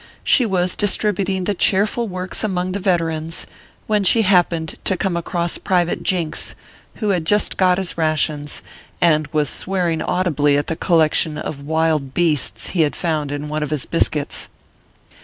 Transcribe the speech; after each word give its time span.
She 0.23 0.47
was 0.47 0.75
distributing 0.75 1.43
the 1.43 1.53
cheerful 1.53 2.07
works 2.07 2.43
among 2.43 2.71
the 2.71 2.79
veterans, 2.79 3.45
when 3.85 4.03
she 4.03 4.23
happened 4.23 4.69
to 4.69 4.77
to 4.77 4.97
come 4.97 5.15
across 5.15 5.59
Private 5.59 6.01
Jinks, 6.01 6.55
who 6.95 7.09
had 7.09 7.23
just 7.23 7.55
got 7.55 7.77
his 7.77 7.91
ORPHEUS 7.91 7.91
C. 7.91 7.93
KERR 7.93 8.07
PAPERS. 8.37 8.61
281 8.99 9.11
rations, 9.11 9.15
and 9.15 9.27
was 9.31 9.49
swearing 9.51 10.01
audibly 10.01 10.57
at 10.57 10.65
the 10.65 10.75
collection 10.75 11.37
of 11.37 11.61
wild 11.67 12.15
beasts 12.15 12.69
he 12.69 12.81
had 12.81 12.95
found 12.95 13.31
in 13.31 13.47
one 13.47 13.61
of 13.61 13.69
his 13.69 13.85
biscuits. 13.85 14.49